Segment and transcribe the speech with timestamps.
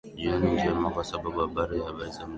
[0.19, 2.29] jioni njema kwa sasa habari habari ha muziki